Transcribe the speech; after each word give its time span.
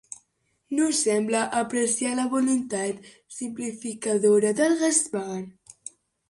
No 0.77 0.85
sembla 0.99 1.41
apreciar 1.59 2.13
la 2.19 2.25
voluntat 2.31 3.05
simplificadora 3.37 4.55
del 4.63 4.75
Gaspar. 4.81 5.29